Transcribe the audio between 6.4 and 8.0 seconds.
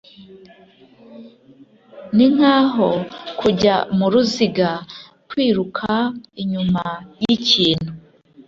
inyuma yikintu